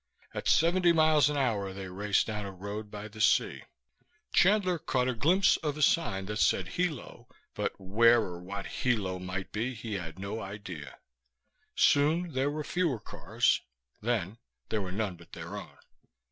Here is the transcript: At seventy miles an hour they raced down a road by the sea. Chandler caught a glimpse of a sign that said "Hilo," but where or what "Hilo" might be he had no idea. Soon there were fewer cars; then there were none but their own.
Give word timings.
At 0.33 0.47
seventy 0.47 0.91
miles 0.93 1.29
an 1.29 1.37
hour 1.37 1.73
they 1.73 1.87
raced 1.87 2.25
down 2.25 2.43
a 2.47 2.51
road 2.51 2.89
by 2.89 3.07
the 3.07 3.21
sea. 3.21 3.65
Chandler 4.33 4.79
caught 4.79 5.07
a 5.07 5.13
glimpse 5.13 5.57
of 5.57 5.77
a 5.77 5.83
sign 5.83 6.25
that 6.25 6.37
said 6.39 6.69
"Hilo," 6.69 7.27
but 7.53 7.79
where 7.79 8.19
or 8.21 8.39
what 8.39 8.65
"Hilo" 8.65 9.19
might 9.19 9.51
be 9.51 9.75
he 9.75 9.93
had 9.93 10.17
no 10.17 10.39
idea. 10.41 10.97
Soon 11.75 12.33
there 12.33 12.49
were 12.49 12.63
fewer 12.63 12.99
cars; 12.99 13.61
then 14.01 14.39
there 14.69 14.81
were 14.81 14.91
none 14.91 15.17
but 15.17 15.33
their 15.33 15.55
own. 15.55 15.77